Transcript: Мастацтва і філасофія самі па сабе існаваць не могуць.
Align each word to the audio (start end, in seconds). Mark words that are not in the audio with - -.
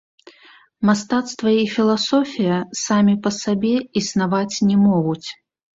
Мастацтва 0.89 1.49
і 1.57 1.65
філасофія 1.75 2.57
самі 2.85 3.15
па 3.27 3.37
сабе 3.41 3.75
існаваць 4.05 4.53
не 4.73 4.85
могуць. 4.91 5.29